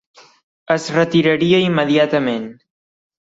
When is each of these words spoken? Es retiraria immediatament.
Es 0.75 0.87
retiraria 0.95 1.59
immediatament. 1.65 2.49